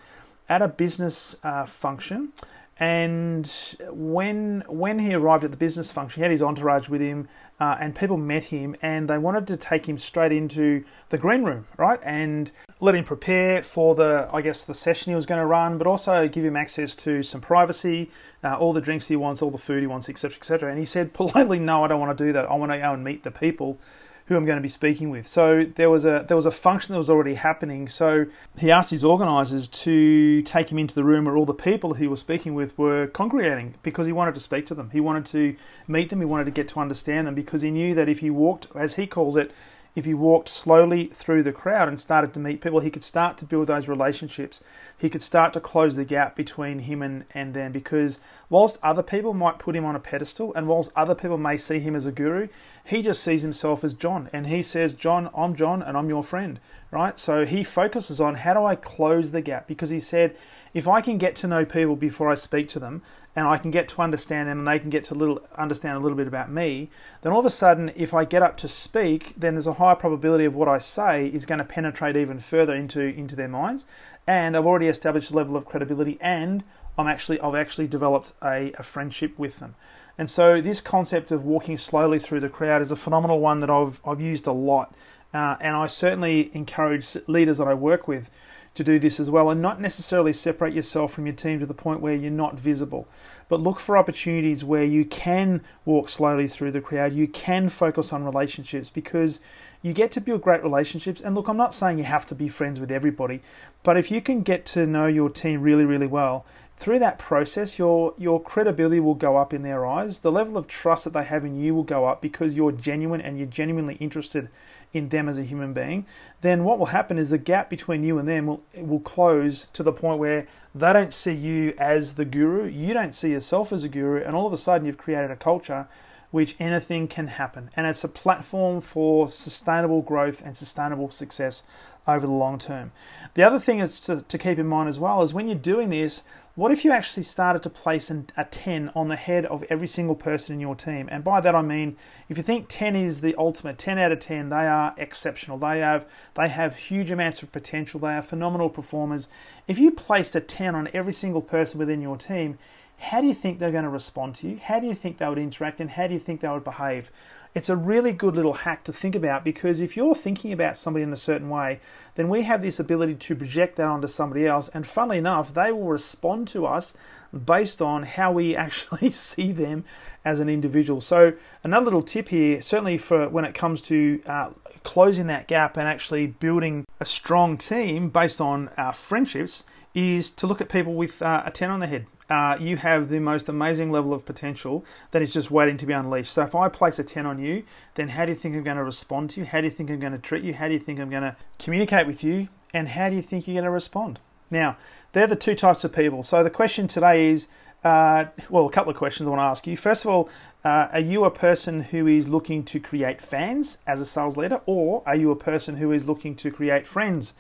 at 0.49 0.63
a 0.63 0.69
business 0.69 1.37
uh, 1.43 1.67
function 1.67 2.33
and 2.79 3.51
when 3.91 4.63
when 4.69 4.99
he 4.99 5.15
arrived 5.15 5.45
at 5.45 5.51
the 5.51 5.57
business 5.57 5.91
function, 5.91 6.21
he 6.21 6.23
had 6.23 6.31
his 6.31 6.43
entourage 6.43 6.91
with 6.91 7.01
him, 7.01 7.27
uh, 7.59 7.77
and 7.81 7.95
people 7.95 8.19
met 8.19 8.45
him, 8.45 8.77
and 8.83 9.09
they 9.09 9.17
wanted 9.17 9.47
to 9.47 9.57
take 9.57 9.89
him 9.89 9.97
straight 9.99 10.31
into 10.31 10.85
the 11.09 11.17
green 11.17 11.43
room, 11.43 11.67
right, 11.79 11.99
and 12.03 12.53
let 12.81 12.95
him 12.95 13.05
prepare 13.05 13.63
for 13.63 13.95
the, 13.95 14.29
I 14.31 14.43
guess, 14.43 14.63
the 14.63 14.75
session 14.75 15.11
he 15.11 15.15
was 15.15 15.25
going 15.25 15.41
to 15.41 15.47
run, 15.47 15.79
but 15.79 15.87
also 15.87 16.29
give 16.29 16.45
him 16.45 16.55
access 16.55 16.95
to 16.97 17.23
some 17.23 17.41
privacy, 17.41 18.11
uh, 18.45 18.59
all 18.59 18.75
the 18.75 18.83
drinks 18.83 19.07
he 19.07 19.17
wants, 19.17 19.41
all 19.41 19.51
the 19.51 19.57
food 19.57 19.81
he 19.81 19.87
wants, 19.87 20.11
etc., 20.11 20.37
etc. 20.37 20.69
And 20.69 20.79
he 20.79 20.85
said 20.85 21.15
politely, 21.15 21.59
"No, 21.59 21.83
I 21.83 21.89
don't 21.89 22.01
want 22.01 22.17
to 22.17 22.25
do 22.25 22.33
that. 22.35 22.45
I 22.45 22.55
want 22.55 22.73
to 22.73 22.79
go 22.79 22.93
and 22.93 23.03
meet 23.03 23.25
the 23.25 23.31
people." 23.31 23.79
Who 24.27 24.37
I'm 24.37 24.45
going 24.45 24.57
to 24.57 24.63
be 24.63 24.69
speaking 24.69 25.11
with. 25.11 25.27
So 25.27 25.65
there 25.65 25.89
was 25.89 26.05
a 26.05 26.25
there 26.27 26.37
was 26.37 26.47
a 26.47 26.51
function 26.51 26.93
that 26.93 26.99
was 26.99 27.11
already 27.11 27.35
happening. 27.35 27.89
So 27.89 28.27
he 28.59 28.71
asked 28.71 28.91
his 28.91 29.05
organisers 29.05 29.69
to 29.69 30.43
take 30.43 30.71
him 30.71 30.79
into 30.79 30.95
the 30.95 31.05
room 31.05 31.27
where 31.27 31.37
all 31.37 31.47
the 31.47 31.55
people 31.55 31.95
he 31.95 32.09
was 32.09 32.21
speaking 32.21 32.55
with 32.55 32.77
were 32.77 33.07
congregating 33.07 33.75
because 33.83 34.07
he 34.07 34.13
wanted 34.13 34.35
to 34.35 34.41
speak 34.41 34.67
to 34.67 34.75
them. 34.75 34.91
He 34.91 35.01
wanted 35.01 35.27
to 35.27 35.57
meet 35.87 36.11
them. 36.11 36.21
He 36.21 36.27
wanted 36.27 36.45
to 36.45 36.51
get 36.51 36.69
to 36.69 36.81
understand 36.81 37.27
them 37.27 37.35
because 37.35 37.63
he 37.63 37.71
knew 37.71 37.95
that 37.95 38.09
if 38.09 38.19
he 38.19 38.31
walked, 38.31 38.67
as 38.75 38.95
he 38.95 39.07
calls 39.07 39.37
it, 39.37 39.53
if 39.97 40.05
he 40.05 40.13
walked 40.13 40.51
slowly 40.51 41.07
through 41.07 41.43
the 41.43 41.53
crowd 41.53 41.89
and 41.89 41.99
started 41.99 42.35
to 42.35 42.39
meet 42.39 42.61
people, 42.61 42.81
he 42.81 42.91
could 42.91 43.03
start 43.03 43.39
to 43.39 43.47
build 43.47 43.67
those 43.67 43.89
relationships. 43.89 44.63
He 44.99 45.09
could 45.09 45.23
start 45.23 45.55
to 45.55 45.61
close 45.61 45.97
the 45.97 46.05
gap 46.05 46.37
between 46.37 46.81
him 46.81 47.01
and, 47.01 47.25
and 47.33 47.55
them 47.55 47.73
because 47.73 48.19
whilst 48.51 48.79
other 48.83 49.03
people 49.03 49.33
might 49.33 49.59
put 49.59 49.75
him 49.75 49.87
on 49.87 49.97
a 49.97 50.01
pedestal 50.01 50.53
and 50.55 50.69
whilst 50.69 50.93
other 50.95 51.15
people 51.15 51.39
may 51.39 51.57
see 51.57 51.81
him 51.81 51.97
as 51.97 52.05
a 52.05 52.13
guru, 52.13 52.49
he 52.85 53.01
just 53.01 53.23
sees 53.25 53.41
himself 53.41 53.83
as 53.83 53.95
John 53.95 54.29
and 54.35 54.49
he 54.49 54.63
says, 54.63 54.93
John, 54.93 55.31
I'm 55.35 55.57
John 55.57 55.83
and 55.83 55.97
I'm 55.97 56.11
your 56.11 56.23
friend, 56.23 56.61
right? 56.91 57.19
So 57.19 57.47
he 57.47 57.65
focuses 57.65 58.21
on 58.21 58.35
how 58.35 58.53
do 58.53 58.65
I 58.67 58.77
close 58.77 59.31
the 59.31 59.41
gap 59.41 59.67
because 59.67 59.89
he 59.89 60.01
said, 60.01 60.37
if 60.75 60.87
I 60.87 61.01
can 61.01 61.17
get 61.17 61.35
to 61.37 61.49
know 61.49 61.65
people 61.65 61.97
before 61.97 62.31
I 62.31 62.35
speak 62.35 62.69
to 62.69 62.79
them 62.79 63.03
and 63.37 63.47
I 63.47 63.59
can 63.59 63.71
get 63.71 63.87
to 63.89 64.01
understand 64.01 64.49
them 64.49 64.59
and 64.59 64.67
they 64.67 64.79
can 64.79 64.89
get 64.89 65.05
to 65.05 65.15
little 65.15 65.47
understand 65.57 65.97
a 65.97 66.01
little 66.01 66.17
bit 66.17 66.27
about 66.27 66.51
me, 66.51 66.89
then 67.21 67.33
all 67.33 67.41
of 67.41 67.45
a 67.45 67.51
sudden, 67.51 67.93
if 67.95 68.15
I 68.15 68.25
get 68.25 68.43
up 68.43 68.57
to 68.59 68.69
speak, 68.69 69.35
then 69.37 69.55
there's 69.55 69.67
a 69.67 69.75
higher 69.75 69.95
probability 69.95 70.47
of 70.47 70.55
what 70.55 70.69
I 70.69 70.79
say 70.79 71.27
is 71.27 71.45
going 71.45 71.59
to 71.59 71.65
penetrate 71.65 72.17
even 72.17 72.39
further 72.41 72.75
into 72.75 73.01
into 73.03 73.37
their 73.37 73.49
minds, 73.49 73.85
and 74.27 74.57
I've 74.57 74.67
already 74.67 74.89
established 74.89 75.31
a 75.31 75.35
level 75.35 75.55
of 75.55 75.67
credibility, 75.67 76.17
and 76.21 76.65
I'm 76.97 77.07
actually 77.07 77.39
I've 77.41 77.55
actually 77.55 77.89
developed 77.89 78.33
a, 78.43 78.73
a 78.79 78.83
friendship 78.83 79.39
with 79.39 79.59
them. 79.59 79.75
And 80.19 80.31
so 80.31 80.63
this 80.63 80.81
concept 80.81 81.31
of 81.31 81.45
walking 81.45 81.77
slowly 81.77 82.19
through 82.19 82.41
the 82.41 82.49
crowd 82.49 82.81
is 82.81 82.91
a 82.91 82.97
phenomenal 82.97 83.39
one 83.39 83.61
that 83.61 83.69
I've 83.69 84.01
I've 84.07 84.21
used 84.21 84.47
a 84.47 84.53
lot, 84.53 84.95
uh, 85.35 85.57
and 85.61 85.77
I 85.77 85.87
certainly 85.89 86.51
encourage 86.55 87.19
leaders 87.27 87.59
that 87.59 87.69
I 87.69 87.75
work 87.75 88.09
with 88.09 88.31
to 88.77 88.85
do 88.85 88.99
this 88.99 89.19
as 89.19 89.31
well 89.31 89.51
and 89.51 89.61
not 89.61 89.81
necessarily 89.81 90.33
separate 90.33 90.75
yourself 90.75 91.13
from 91.13 91.27
your 91.27 91.35
team 91.35 91.59
to 91.59 91.67
the 91.67 91.75
point 91.75 92.01
where 92.01 92.15
you're 92.15 92.31
not 92.31 92.59
visible. 92.59 93.09
But 93.49 93.61
look 93.61 93.81
for 93.81 93.97
opportunities 93.97 94.65
where 94.65 94.85
you 94.85 95.05
can 95.05 95.63
walk 95.85 96.09
slowly 96.09 96.47
through 96.47 96.73
the 96.73 96.81
crowd. 96.81 97.13
You 97.13 97.27
can 97.27 97.69
focus 97.69 98.13
on 98.13 98.25
relationships 98.25 98.91
because 98.91 99.41
you 99.83 99.93
get 99.93 100.11
to 100.13 100.21
build 100.21 100.43
great 100.43 100.63
relationships. 100.63 101.21
And 101.21 101.35
look 101.35 101.49
I'm 101.49 101.57
not 101.57 101.75
saying 101.75 101.99
you 101.99 102.05
have 102.05 102.27
to 102.27 102.35
be 102.35 102.49
friends 102.49 102.79
with 102.79 102.91
everybody 102.91 103.41
but 103.87 103.97
if 103.97 104.11
you 104.11 104.21
can 104.21 104.43
get 104.43 104.67
to 104.67 104.85
know 104.85 105.07
your 105.07 105.31
team 105.31 105.63
really 105.63 105.85
really 105.85 106.09
well 106.09 106.45
through 106.77 106.99
that 106.99 107.19
process 107.19 107.79
your 107.79 108.13
your 108.19 108.43
credibility 108.43 108.99
will 108.99 109.15
go 109.15 109.37
up 109.37 109.55
in 109.55 109.63
their 109.63 109.87
eyes. 109.87 110.19
The 110.19 110.33
level 110.33 110.57
of 110.59 110.67
trust 110.67 111.05
that 111.05 111.13
they 111.13 111.23
have 111.23 111.45
in 111.45 111.57
you 111.57 111.73
will 111.73 111.85
go 111.85 112.05
up 112.05 112.21
because 112.21 112.57
you're 112.57 112.73
genuine 112.73 113.21
and 113.21 113.39
you're 113.39 113.47
genuinely 113.47 113.95
interested 113.95 114.49
in 114.93 115.09
them 115.09 115.29
as 115.29 115.39
a 115.39 115.43
human 115.43 115.73
being, 115.73 116.07
then 116.41 116.65
what 116.65 116.79
will 116.79 116.87
happen 116.87 117.19
is 117.19 117.31
the 117.31 117.39
gap 117.39 117.69
between 117.71 118.03
you 118.03 118.19
and 118.19 118.29
them 118.29 118.47
will 118.47 118.63
will 118.75 119.01
close 119.01 119.67
to 119.73 119.83
the 119.83 119.93
point 119.93 120.19
where 120.19 120.47
they 120.75 120.93
don't 120.93 121.13
see 121.13 121.33
you 121.33 121.75
as 121.79 122.15
the 122.15 122.25
guru, 122.25 122.67
you 122.67 122.93
don't 122.95 123.15
see 123.15 123.33
yourself 123.33 123.73
as 123.73 123.85
a 123.85 123.89
guru, 123.89 124.23
and 124.23 124.37
all 124.37 124.47
of 124.47 124.53
a 124.53 124.57
sudden 124.57 124.87
you've 124.87 124.99
created 124.99 125.31
a 125.31 125.37
culture 125.37 125.87
which 126.31 126.57
anything 126.59 127.09
can 127.09 127.29
happen. 127.29 127.71
And 127.77 127.87
it's 127.87 128.05
a 128.05 128.09
platform 128.09 128.81
for 128.81 129.29
sustainable 129.29 130.03
growth 130.03 130.43
and 130.45 130.57
sustainable 130.57 131.11
success 131.11 131.63
over 132.07 132.27
the 132.27 132.33
long 132.33 132.59
term. 132.59 132.93
The 133.35 133.43
other 133.43 133.59
thing 133.59 133.81
is 133.81 134.01
to, 134.01 134.23
to 134.23 134.39
keep 134.39 134.59
in 134.59 134.67
mind 134.67 134.89
as 134.89 135.01
well 135.01 135.23
is 135.23 135.35
when 135.35 135.49
you're 135.49 135.57
doing 135.57 135.91
this, 135.91 136.23
what 136.55 136.73
if 136.73 136.87
you 136.87 136.91
actually 136.91 137.25
started 137.25 137.63
to 137.65 137.71
place 137.71 138.09
an, 138.09 138.31
a 138.35 138.45
10 138.45 138.91
on 138.95 139.09
the 139.09 139.17
head 139.17 139.45
of 139.45 139.63
every 139.69 139.87
single 139.87 140.15
person 140.15 140.55
in 140.55 140.61
your 140.61 140.75
team? 140.75 141.07
And 141.13 141.23
by 141.23 141.43
that 141.43 141.55
I 141.55 141.61
mean, 141.61 141.99
if 142.31 142.39
you 142.39 142.43
think 142.43 142.67
10 142.69 142.97
is 142.97 143.21
the 143.21 143.35
ultimate, 143.37 143.77
10 143.77 143.99
out 143.99 144.11
of 144.11 144.21
10, 144.21 144.49
they 144.49 144.67
are 144.67 144.95
exceptional. 144.97 145.59
They 145.59 145.81
have 145.81 146.07
they 146.35 146.49
have 146.49 146.75
huge 146.75 147.11
amounts 147.11 147.43
of 147.43 147.53
potential. 147.53 148.01
They 148.01 148.15
are 148.15 148.23
phenomenal 148.23 148.71
performers. 148.71 149.29
If 149.69 149.79
you 149.79 149.91
placed 149.91 150.35
a 150.35 150.41
10 150.41 150.75
on 150.75 150.89
every 150.95 151.13
single 151.13 151.43
person 151.43 151.79
within 151.79 152.01
your 152.01 152.17
team, 152.17 152.59
how 152.99 153.21
do 153.21 153.27
you 153.27 153.35
think 153.35 153.59
they're 153.59 153.71
going 153.71 153.85
to 153.85 153.91
respond 153.91 154.35
to 154.37 154.49
you? 154.49 154.59
How 154.63 154.81
do 154.81 154.87
you 154.87 154.95
think 154.95 155.19
they 155.19 155.29
would 155.29 155.39
interact 155.39 155.81
and 155.81 155.91
how 155.91 156.07
do 156.07 156.15
you 156.15 156.21
think 156.21 156.41
they 156.41 156.49
would 156.49 156.65
behave? 156.65 157.11
It's 157.55 157.69
a 157.71 157.77
really 157.77 158.13
good 158.13 158.37
little 158.37 158.53
hack 158.53 158.85
to 158.85 158.93
think 158.93 159.15
about 159.15 159.45
because 159.45 159.81
if 159.81 159.97
you're 159.97 160.15
thinking 160.15 160.53
about 160.53 160.77
somebody 160.77 161.03
in 161.03 161.13
a 161.13 161.17
certain 161.17 161.49
way, 161.49 161.81
then 162.15 162.29
we 162.29 162.43
have 162.43 162.63
this 162.63 162.79
ability 162.79 163.15
to 163.15 163.35
project 163.35 163.77
that 163.77 163.87
onto 163.87 164.09
somebody 164.09 164.47
else. 164.47 164.69
And 164.69 164.87
funnily 164.87 165.19
enough, 165.19 165.55
they 165.55 165.73
will 165.73 165.89
respond 165.89 166.49
to 166.49 166.67
us 166.67 166.95
based 167.33 167.81
on 167.81 168.03
how 168.03 168.33
we 168.33 168.55
actually 168.57 169.11
see 169.11 169.53
them 169.53 169.85
as 170.25 170.41
an 170.41 170.49
individual. 170.49 171.01
So, 171.01 171.33
another 171.65 171.85
little 171.85 172.03
tip 172.03 172.29
here, 172.29 172.61
certainly 172.61 172.99
for 172.99 173.29
when 173.29 173.45
it 173.45 173.55
comes 173.55 173.81
to 173.83 174.21
uh, 174.27 174.51
closing 174.83 175.27
that 175.29 175.49
gap 175.49 175.77
and 175.77 175.89
actually 175.89 176.27
building 176.27 176.85
a 177.01 177.07
strong 177.07 177.57
team 177.57 178.11
based 178.11 178.41
on 178.41 178.69
our 178.77 178.93
friendships, 178.93 179.65
is 179.95 180.31
to 180.33 180.47
look 180.47 180.61
at 180.61 180.69
people 180.69 180.95
with 180.95 181.23
uh, 181.23 181.43
a 181.47 181.51
10 181.51 181.71
on 181.71 181.81
the 181.81 181.87
head 181.87 182.07
uh, 182.29 182.57
you 182.59 182.77
have 182.77 183.09
the 183.09 183.21
most 183.21 183.49
amazing 183.49 183.91
level 183.91 184.13
of 184.13 184.25
potential 184.25 184.85
that 185.13 185.23
is 185.23 185.33
just 185.33 185.51
waiting 185.51 185.77
to 185.77 185.87
be 185.87 185.93
unleashed. 185.93 186.33
So 186.33 186.43
if 186.43 186.55
I 186.55 186.69
place 186.69 186.99
a 186.99 187.05
10 187.05 187.27
on 187.27 187.39
you, 187.39 187.63
then 187.95 188.09
how 188.09 188.25
do 188.25 188.33
you 188.33 188.37
think 188.37 188.57
I'm 188.57 188.65
going 188.65 188.77
to 188.77 188.85
respond 188.85 189.31
to 189.31 189.41
you? 189.41 189.47
How 189.47 189.61
do 189.61 189.67
you 189.67 189.71
think 189.71 189.91
I'm 189.91 190.01
going 190.01 190.13
to 190.13 190.19
treat 190.19 190.43
you? 190.43 190.55
How 190.55 190.69
do 190.69 190.75
you 190.75 190.81
think 190.81 190.99
I'm 190.99 191.11
going 191.11 191.23
to 191.23 191.37
communicate 191.59 192.07
with 192.07 192.25
you? 192.25 192.49
And 192.75 192.89
how 192.89 193.09
do 193.09 193.17
you 193.17 193.23
think 193.23 193.47
you're 193.47 193.55
going 193.55 193.65
to 193.65 193.71
respond? 193.71 194.19
Now, 194.51 194.77
they're 195.13 195.27
the 195.27 195.37
two 195.37 195.55
types 195.55 195.85
of 195.85 195.93
people. 195.93 196.23
So 196.23 196.43
the 196.43 196.51
question 196.51 196.89
today 196.89 197.31
is 197.31 197.49
uh, 197.85 198.27
well, 198.51 198.67
a 198.67 198.71
couple 198.71 198.91
of 198.91 198.97
questions 198.97 199.29
I 199.29 199.31
want 199.31 199.41
to 199.41 199.45
ask 199.45 199.67
you. 199.67 199.77
First 199.77 200.05
of 200.05 200.11
all, 200.11 200.29
uh, 200.65 200.89
are 200.93 201.01
you 201.01 201.25
a 201.25 201.31
person 201.31 201.81
who 201.81 202.09
is 202.09 202.29
looking 202.29 202.65
to 202.65 202.81
create 202.81 203.21
fans 203.21 203.79
as 203.87 204.01
a 204.01 204.07
sales 204.07 204.37
leader, 204.37 204.61
or 204.67 205.05
are 205.07 205.15
you 205.15 205.31
a 205.31 205.37
person 205.37 205.77
who 205.77 205.93
is 205.93 206.07
looking 206.07 206.35
to 206.37 206.51
create 206.51 206.87
friends 206.87 207.35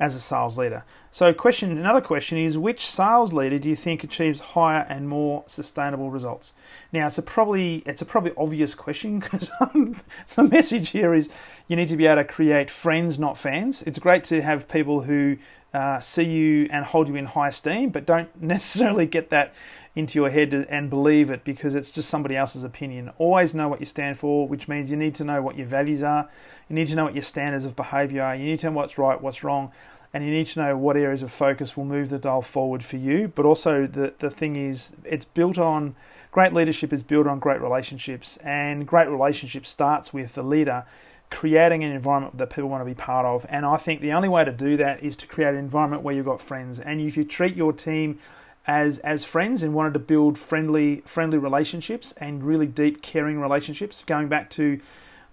as 0.00 0.14
a 0.16 0.20
sales 0.20 0.58
leader. 0.58 0.84
So, 1.10 1.32
question 1.32 1.70
another 1.78 2.00
question 2.00 2.38
is 2.38 2.58
which 2.58 2.86
sales 2.86 3.32
leader 3.32 3.58
do 3.58 3.68
you 3.68 3.76
think 3.76 4.02
achieves 4.02 4.40
higher 4.40 4.84
and 4.88 5.08
more 5.08 5.44
sustainable 5.46 6.10
results? 6.10 6.52
Now, 6.92 7.06
it's 7.06 7.18
a 7.18 7.22
probably 7.22 7.82
it's 7.86 8.02
a 8.02 8.04
probably 8.04 8.32
obvious 8.36 8.74
question 8.74 9.18
because 9.20 9.50
the 10.34 10.42
message 10.42 10.90
here 10.90 11.14
is 11.14 11.28
you 11.68 11.76
need 11.76 11.88
to 11.88 11.96
be 11.96 12.06
able 12.06 12.22
to 12.22 12.24
create 12.24 12.70
friends, 12.70 13.18
not 13.18 13.38
fans. 13.38 13.82
It's 13.82 13.98
great 13.98 14.24
to 14.24 14.42
have 14.42 14.68
people 14.68 15.02
who 15.02 15.36
uh, 15.72 16.00
see 16.00 16.24
you 16.24 16.68
and 16.70 16.84
hold 16.84 17.08
you 17.08 17.16
in 17.16 17.26
high 17.26 17.48
esteem, 17.48 17.90
but 17.90 18.06
don't 18.06 18.28
necessarily 18.42 19.06
get 19.06 19.30
that 19.30 19.54
into 19.96 20.18
your 20.18 20.30
head 20.30 20.52
and 20.68 20.90
believe 20.90 21.30
it 21.30 21.44
because 21.44 21.74
it's 21.74 21.90
just 21.90 22.08
somebody 22.08 22.36
else's 22.36 22.64
opinion. 22.64 23.10
Always 23.18 23.54
know 23.54 23.68
what 23.68 23.80
you 23.80 23.86
stand 23.86 24.18
for, 24.18 24.48
which 24.48 24.66
means 24.66 24.90
you 24.90 24.96
need 24.96 25.14
to 25.16 25.24
know 25.24 25.40
what 25.40 25.56
your 25.56 25.66
values 25.66 26.02
are. 26.02 26.28
You 26.68 26.74
need 26.74 26.88
to 26.88 26.96
know 26.96 27.04
what 27.04 27.14
your 27.14 27.22
standards 27.22 27.64
of 27.64 27.76
behavior 27.76 28.22
are. 28.22 28.34
You 28.34 28.44
need 28.44 28.58
to 28.60 28.66
know 28.66 28.72
what's 28.72 28.98
right, 28.98 29.20
what's 29.20 29.44
wrong, 29.44 29.70
and 30.12 30.24
you 30.24 30.30
need 30.30 30.46
to 30.46 30.60
know 30.60 30.76
what 30.76 30.96
areas 30.96 31.22
of 31.22 31.30
focus 31.30 31.76
will 31.76 31.84
move 31.84 32.08
the 32.08 32.18
dial 32.18 32.42
forward 32.42 32.84
for 32.84 32.96
you. 32.96 33.28
But 33.28 33.46
also, 33.46 33.86
the, 33.86 34.14
the 34.18 34.30
thing 34.30 34.56
is, 34.56 34.92
it's 35.04 35.24
built 35.24 35.58
on 35.58 35.94
great 36.32 36.52
leadership 36.52 36.92
is 36.92 37.04
built 37.04 37.28
on 37.28 37.38
great 37.38 37.60
relationships, 37.60 38.36
and 38.38 38.88
great 38.88 39.08
relationship 39.08 39.64
starts 39.64 40.12
with 40.12 40.34
the 40.34 40.42
leader 40.42 40.84
creating 41.30 41.82
an 41.82 41.90
environment 41.90 42.38
that 42.38 42.50
people 42.50 42.68
want 42.68 42.80
to 42.80 42.84
be 42.84 42.94
part 42.94 43.26
of. 43.26 43.46
And 43.48 43.66
I 43.66 43.76
think 43.76 44.00
the 44.00 44.12
only 44.12 44.28
way 44.28 44.44
to 44.44 44.52
do 44.52 44.76
that 44.76 45.02
is 45.02 45.16
to 45.16 45.26
create 45.26 45.50
an 45.50 45.56
environment 45.56 46.02
where 46.02 46.14
you've 46.14 46.26
got 46.26 46.40
friends. 46.40 46.78
And 46.78 47.00
if 47.00 47.16
you 47.16 47.24
treat 47.24 47.56
your 47.56 47.72
team 47.72 48.20
as 48.66 48.98
as 49.00 49.24
friends 49.24 49.62
and 49.62 49.74
wanted 49.74 49.92
to 49.94 49.98
build 49.98 50.38
friendly 50.38 51.02
friendly 51.06 51.38
relationships 51.38 52.12
and 52.18 52.42
really 52.42 52.66
deep 52.66 53.02
caring 53.02 53.40
relationships. 53.40 54.02
Going 54.06 54.28
back 54.28 54.50
to 54.50 54.80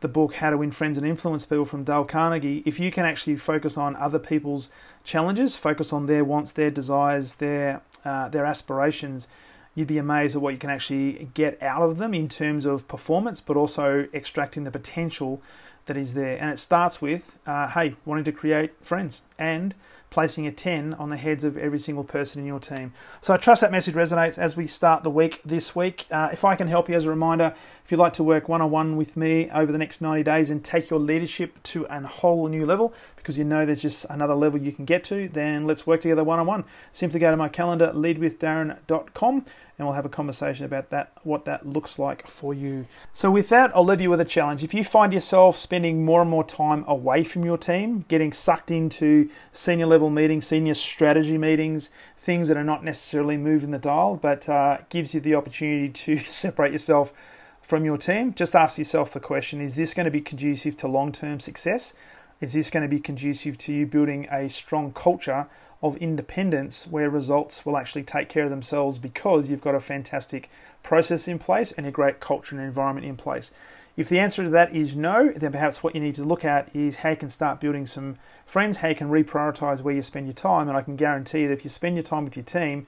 the 0.02 0.08
book 0.08 0.36
How 0.36 0.50
to 0.50 0.58
Win 0.58 0.72
Friends 0.72 0.98
and 0.98 1.06
Influence 1.06 1.46
People 1.46 1.66
from 1.66 1.84
Dale 1.84 2.04
Carnegie 2.06 2.64
if 2.66 2.80
you 2.80 2.92
can 2.92 3.06
actually 3.06 3.38
focus 3.38 3.78
on 3.78 3.96
other 3.96 4.18
people's 4.20 4.72
challenges 5.04 5.56
focus 5.56 5.94
on 5.94 6.08
their 6.08 6.24
wants 6.24 6.54
their 6.54 6.72
desires 6.72 7.36
their 7.36 7.82
uh, 8.04 8.28
their 8.30 8.46
aspirations 8.46 9.28
you'd 9.76 9.88
be 9.88 10.00
amazed 10.00 10.36
at 10.36 10.42
what 10.42 10.54
you 10.54 10.60
can 10.60 10.72
actually 10.72 11.30
get 11.36 11.62
out 11.62 11.84
of 11.84 11.98
them 11.98 12.16
in 12.16 12.28
terms 12.28 12.66
of 12.66 12.88
performance 12.88 13.42
but 13.42 13.56
also 13.56 14.08
extracting 14.12 14.64
the 14.64 14.72
potential 14.72 15.40
that 15.86 15.98
is 15.98 16.14
there. 16.14 16.38
And 16.38 16.50
it 16.50 16.60
starts 16.60 17.02
with 17.02 17.38
uh, 17.46 17.68
hey 17.70 17.96
wanting 18.06 18.26
to 18.26 18.32
create 18.32 18.72
friends. 18.82 19.22
And 19.38 19.76
placing 20.12 20.46
a 20.46 20.52
10 20.52 20.94
on 20.96 21.10
the 21.10 21.18
heads 21.18 21.44
of 21.44 21.58
every 21.58 21.80
single 21.80 22.04
person 22.04 22.40
in 22.40 22.46
your 22.46 22.60
team. 22.60 22.94
So 23.22 23.34
I 23.34 23.38
trust 23.38 23.62
that 23.62 23.72
message 23.72 23.96
resonates 23.96 24.38
as 24.38 24.58
we 24.58 24.68
start 24.68 25.04
the 25.04 25.10
week 25.10 25.42
this 25.46 25.74
week. 25.74 26.06
Uh, 26.12 26.30
if 26.32 26.44
I 26.44 26.56
can 26.56 26.68
help 26.68 26.90
you 26.90 26.96
as 26.96 27.06
a 27.06 27.10
reminder, 27.10 27.56
if 27.86 27.92
you'd 27.92 27.98
like 27.98 28.14
to 28.14 28.24
work 28.24 28.50
one 28.50 28.62
on 28.62 28.70
one 28.70 28.98
with 28.98 29.16
me 29.16 29.50
over 29.52 29.72
the 29.72 29.78
next 29.78 30.02
90 30.02 30.22
days 30.24 30.52
and 30.52 30.64
take 30.64 30.90
your 30.90 31.00
leadership 31.00 31.64
to 31.64 31.86
a 31.86 32.02
whole 32.02 32.50
new 32.50 32.66
level, 32.66 32.94
because 33.16 33.38
you 33.38 33.46
know 33.46 33.66
there's 33.66 33.82
just 33.82 34.06
another 34.10 34.36
level 34.36 34.62
you 34.62 34.74
can 34.74 34.84
get 34.84 35.06
to, 35.06 35.30
then 35.30 35.66
let's 35.66 35.88
work 35.88 36.02
together 36.02 36.26
one 36.26 36.40
on 36.40 36.46
one. 36.46 36.66
Simply 36.92 37.20
go 37.20 37.32
to 37.32 37.38
my 37.38 37.48
calendar, 37.48 37.94
leadwithdarren.com, 37.96 39.46
and 39.78 39.88
we'll 39.88 39.96
have 39.96 40.06
a 40.06 40.10
conversation 40.10 40.66
about 40.66 40.90
that, 40.90 41.12
what 41.24 41.46
that 41.46 41.66
looks 41.66 41.98
like 41.98 42.28
for 42.28 42.54
you. 42.54 42.86
So, 43.14 43.32
with 43.32 43.50
that, 43.50 43.76
I'll 43.76 43.86
leave 43.86 44.02
you 44.02 44.10
with 44.10 44.22
a 44.22 44.26
challenge. 44.26 44.64
If 44.64 44.74
you 44.74 44.84
find 44.84 45.14
yourself 45.14 45.58
spending 45.58 46.06
more 46.06 46.22
and 46.22 46.30
more 46.30 46.44
time 46.44 46.86
away 46.88 47.24
from 47.24 47.44
your 47.44 47.58
team, 47.58 48.06
getting 48.08 48.34
sucked 48.34 48.72
into 48.72 49.30
senior 49.52 49.88
level 49.88 50.10
meetings, 50.10 50.48
senior 50.48 50.74
strategy 50.74 51.38
meetings, 51.38 51.90
things 52.18 52.48
that 52.48 52.58
are 52.58 52.64
not 52.64 52.84
necessarily 52.84 53.38
moving 53.38 53.72
the 53.72 53.80
dial, 53.80 54.16
but 54.16 54.48
uh, 54.48 54.78
gives 54.90 55.14
you 55.14 55.22
the 55.22 55.36
opportunity 55.36 55.90
to 55.94 56.18
separate 56.18 56.72
yourself 56.72 57.14
from 57.62 57.86
your 57.86 57.98
team, 57.98 58.34
just 58.34 58.54
ask 58.54 58.78
yourself 58.78 59.14
the 59.14 59.20
question 59.20 59.62
is 59.62 59.76
this 59.76 59.94
going 59.94 60.04
to 60.04 60.12
be 60.12 60.20
conducive 60.20 60.76
to 60.76 60.88
long 60.88 61.12
term 61.12 61.40
success? 61.40 61.94
Is 62.42 62.54
this 62.54 62.70
going 62.70 62.84
to 62.84 62.90
be 62.90 63.00
conducive 63.00 63.58
to 63.60 63.74
you 63.74 63.86
building 63.86 64.28
a 64.32 64.50
strong 64.50 64.92
culture 64.92 65.48
of 65.84 65.98
independence 65.98 66.86
where 66.88 67.10
results 67.10 67.66
will 67.66 67.78
actually 67.78 68.04
take 68.04 68.30
care 68.30 68.44
of 68.44 68.50
themselves 68.50 68.98
because 68.98 69.50
you've 69.50 69.62
got 69.62 69.76
a 69.76 69.80
fantastic 69.80 70.50
process 70.84 71.28
in 71.28 71.40
place 71.40 71.72
and 71.72 71.88
a 71.88 71.92
great 71.92 72.20
culture 72.20 72.56
and 72.56 72.64
environment 72.64 73.06
in 73.06 73.18
place? 73.18 73.52
If 73.98 74.08
the 74.08 74.20
answer 74.20 74.44
to 74.44 74.50
that 74.52 74.76
is 74.76 74.96
no, 74.96 75.32
then 75.36 75.52
perhaps 75.52 75.84
what 75.84 75.96
you 75.96 76.02
need 76.02 76.16
to 76.16 76.24
look 76.24 76.46
at 76.46 76.74
is 76.76 76.98
how 76.98 77.10
you 77.10 77.18
can 77.18 77.30
start 77.30 77.60
building 77.60 77.86
some 77.86 78.18
friends, 78.46 78.78
how 78.78 78.88
you 78.88 78.96
can 78.96 79.10
reprioritize 79.10 79.82
where 79.82 79.94
you 79.94 80.02
spend 80.02 80.28
your 80.28 80.34
time. 80.34 80.70
And 80.70 80.78
I 80.78 80.82
can 80.82 80.96
guarantee 80.96 81.46
that 81.46 81.54
if 81.54 81.64
you 81.64 81.70
spend 81.70 81.96
your 81.96 82.04
time 82.04 82.24
with 82.24 82.38
your 82.38 82.46
team, 82.46 82.88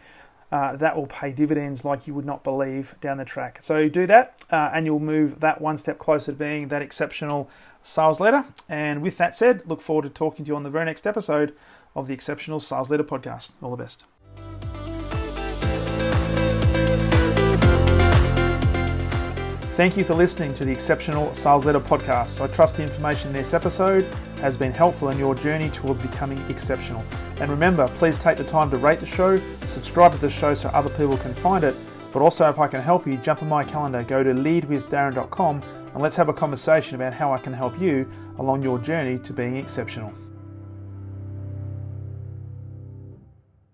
uh, 0.52 0.76
that 0.76 0.96
will 0.96 1.08
pay 1.08 1.32
dividends 1.32 1.84
like 1.84 2.06
you 2.08 2.14
would 2.14 2.26
not 2.26 2.44
believe 2.44 2.96
down 3.02 3.18
the 3.18 3.26
track. 3.26 3.58
So 3.62 3.90
do 3.90 4.06
that, 4.06 4.44
uh, 4.52 4.70
and 4.74 4.86
you'll 4.86 5.00
move 5.00 5.40
that 5.40 5.60
one 5.60 5.78
step 5.78 5.98
closer 5.98 6.32
to 6.32 6.38
being 6.38 6.68
that 6.68 6.84
exceptional 6.84 7.50
sales 7.82 8.20
leader. 8.20 8.46
And 8.70 9.02
with 9.02 9.18
that 9.18 9.36
said, 9.36 9.64
look 9.66 9.82
forward 9.82 10.04
to 10.04 10.10
talking 10.10 10.46
to 10.46 10.50
you 10.50 10.56
on 10.56 10.62
the 10.62 10.70
very 10.70 10.86
next 10.86 11.08
episode 11.08 11.56
of 11.96 12.08
the 12.08 12.14
Exceptional 12.14 12.60
Sales 12.60 12.90
Leader 12.90 13.04
Podcast. 13.04 13.52
All 13.62 13.72
the 13.72 13.84
best. 13.84 14.06
Thank 19.76 19.98
you 19.98 20.04
for 20.04 20.14
listening 20.14 20.54
to 20.54 20.66
the 20.66 20.72
Exceptional 20.72 21.34
Sales 21.34 21.66
Leader 21.66 21.80
Podcast. 21.80 22.40
I 22.42 22.46
trust 22.46 22.78
the 22.78 22.84
information 22.84 23.30
in 23.30 23.34
this 23.34 23.56
episode 23.56 24.04
has 24.40 24.56
been 24.56 24.72
helpful 24.72 25.10
in 25.10 25.18
your 25.18 25.34
journey 25.34 25.72
towards 25.72 26.00
becoming 26.00 26.38
exceptional. 26.48 27.04
And 27.40 27.50
remember, 27.50 27.88
please 27.96 28.20
take 28.20 28.38
the 28.38 28.44
time 28.44 28.70
to 28.70 28.78
rate 28.78 29.00
the 29.00 29.08
show, 29.08 29.42
subscribe 29.66 30.12
to 30.12 30.20
the 30.20 30.30
show 30.30 30.54
so 30.54 30.70
other 30.70 30.92
people 30.92 31.18
can 31.18 31.34
find 31.34 31.64
it. 31.64 31.76
But 32.12 32.22
also, 32.22 32.48
if 32.52 32.60
I 32.60 32.68
can 32.68 32.82
help 32.84 33.08
you, 33.08 33.18
jump 33.18 33.42
on 33.42 33.50
my 33.50 33.64
calendar, 33.64 34.04
go 34.04 34.22
to 34.22 34.30
leadwithdarren.com, 34.30 35.64
and 35.94 36.04
let's 36.04 36.18
have 36.18 36.30
a 36.30 36.34
conversation 36.34 36.94
about 36.94 37.14
how 37.14 37.34
I 37.34 37.40
can 37.40 37.54
help 37.54 37.80
you 37.80 38.08
along 38.38 38.62
your 38.62 38.78
journey 38.78 39.18
to 39.18 39.34
being 39.34 39.58
exceptional. 39.58 40.14